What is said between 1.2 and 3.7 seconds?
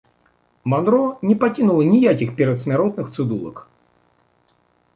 не пакінула ніякіх перадсмяротных цыдулак.